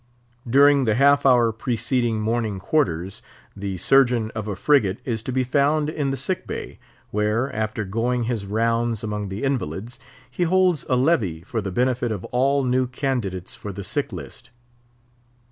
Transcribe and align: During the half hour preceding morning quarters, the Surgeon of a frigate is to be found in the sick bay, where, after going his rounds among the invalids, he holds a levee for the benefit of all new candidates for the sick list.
During 0.49 0.85
the 0.85 0.95
half 0.95 1.27
hour 1.27 1.51
preceding 1.51 2.21
morning 2.21 2.57
quarters, 2.57 3.21
the 3.55 3.77
Surgeon 3.77 4.31
of 4.33 4.47
a 4.47 4.55
frigate 4.55 4.97
is 5.05 5.21
to 5.21 5.31
be 5.31 5.43
found 5.43 5.91
in 5.91 6.09
the 6.09 6.17
sick 6.17 6.47
bay, 6.47 6.79
where, 7.11 7.55
after 7.55 7.85
going 7.85 8.23
his 8.23 8.47
rounds 8.47 9.03
among 9.03 9.29
the 9.29 9.43
invalids, 9.43 9.99
he 10.27 10.41
holds 10.41 10.87
a 10.89 10.95
levee 10.95 11.41
for 11.43 11.61
the 11.61 11.71
benefit 11.71 12.11
of 12.11 12.25
all 12.31 12.63
new 12.63 12.87
candidates 12.87 13.53
for 13.53 13.71
the 13.71 13.83
sick 13.83 14.11
list. 14.11 14.49